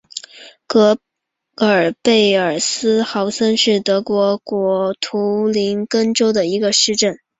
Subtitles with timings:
[0.65, 0.97] 格
[1.57, 4.41] 尔贝尔斯豪森是德国
[4.99, 7.19] 图林根州的一个市镇。